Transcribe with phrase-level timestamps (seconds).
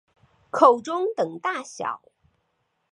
[0.49, 2.01] 口中等大小。